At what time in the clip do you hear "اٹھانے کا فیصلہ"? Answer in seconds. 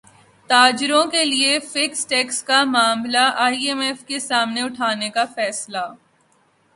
4.61-5.85